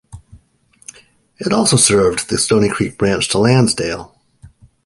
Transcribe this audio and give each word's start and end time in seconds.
It 1.37 1.53
also 1.53 1.75
served 1.75 2.27
the 2.31 2.39
Stony 2.39 2.69
Creek 2.69 2.97
Branch 2.97 3.27
to 3.29 3.37
Lansdale. 3.37 4.19